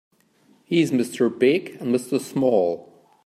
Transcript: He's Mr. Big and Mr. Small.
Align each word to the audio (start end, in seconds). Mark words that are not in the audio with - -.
He's 0.65 0.89
Mr. 0.89 1.29
Big 1.29 1.77
and 1.79 1.93
Mr. 1.93 2.19
Small. 2.19 2.91